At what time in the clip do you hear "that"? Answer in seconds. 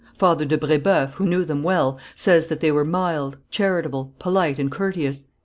2.47-2.59